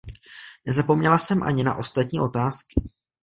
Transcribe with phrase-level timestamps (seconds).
[0.65, 2.81] Nezapomněla jsem ani na ostatní otázky.